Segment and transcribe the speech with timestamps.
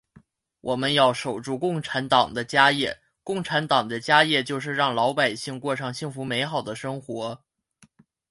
[0.61, 7.43] 我们要守住共产党的家业，共产党的家业就是让老百姓过上幸福美好的生活。